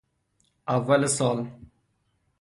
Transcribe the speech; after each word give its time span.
اول 0.73 1.05
سال 1.09 1.37